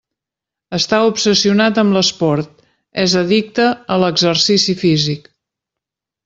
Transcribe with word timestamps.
Està 0.77 1.01
obsessionat 1.09 1.81
amb 1.81 1.97
l'esport: 1.97 2.49
és 3.05 3.15
addicte 3.21 3.69
a 3.97 4.01
exercici 4.09 4.77
físic. 4.83 5.31